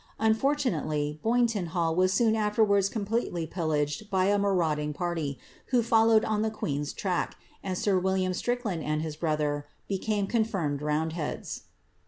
Unfortunately, 0.17 1.19
Boynton 1.21 1.67
Hall 1.77 1.93
was 1.95 2.11
soon 2.11 2.35
afterwards 2.35 2.89
completely 2.89 3.45
pillaged 3.45 4.07
I 4.11 4.35
marauding 4.35 4.93
party, 4.93 5.37
who 5.67 5.83
followed 5.83 6.25
on 6.25 6.41
the 6.41 6.49
queen's 6.49 6.91
track, 6.91 7.37
and 7.63 7.77
sir 7.77 7.99
Wil 7.99 8.15
I 8.27 8.31
Strickland 8.31 8.83
and 8.83 9.03
his 9.03 9.15
brother 9.15 9.67
became 9.87 10.25
confirmed 10.25 10.81
roundheads. 10.81 11.65